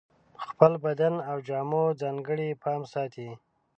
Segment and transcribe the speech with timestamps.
[0.37, 3.29] په خپل بدن او جامو ځانګړی پام ساتي.